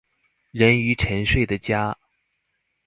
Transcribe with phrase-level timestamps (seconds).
[0.49, 1.95] 人魚沉睡的家